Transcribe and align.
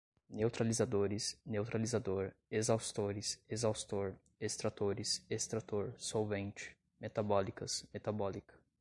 neutralizadores, 0.31 1.35
neutralizador, 1.45 2.31
exaustores, 2.49 3.37
exaustor, 3.47 4.15
extratores, 4.39 5.23
extrator, 5.29 5.93
solvente, 5.95 6.75
metabólicas, 6.99 7.85
metabólica 7.93 8.59